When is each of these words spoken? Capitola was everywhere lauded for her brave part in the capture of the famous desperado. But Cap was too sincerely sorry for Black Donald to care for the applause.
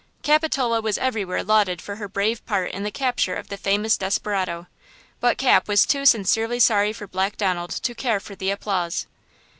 Capitola 0.23 0.81
was 0.81 0.97
everywhere 0.97 1.43
lauded 1.43 1.79
for 1.79 1.97
her 1.97 2.07
brave 2.07 2.43
part 2.47 2.71
in 2.71 2.81
the 2.81 2.89
capture 2.89 3.35
of 3.35 3.49
the 3.49 3.55
famous 3.55 3.97
desperado. 3.97 4.65
But 5.19 5.37
Cap 5.37 5.67
was 5.67 5.85
too 5.85 6.07
sincerely 6.07 6.59
sorry 6.59 6.91
for 6.91 7.05
Black 7.05 7.37
Donald 7.37 7.69
to 7.69 7.93
care 7.93 8.19
for 8.19 8.33
the 8.33 8.49
applause. 8.49 9.05